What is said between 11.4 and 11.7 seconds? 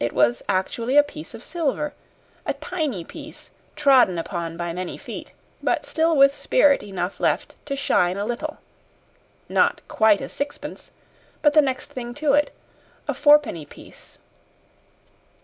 but the